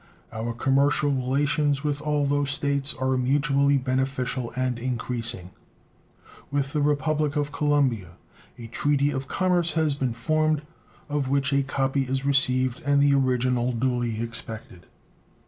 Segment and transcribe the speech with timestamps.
[0.33, 5.51] Our commercial relations with all those States are mutually beneficial and increasing.
[6.49, 8.13] With the Republic of Colombia
[8.57, 10.63] a treaty of commerce has been formed,
[11.07, 14.87] of which a copy is received and the original daily expected.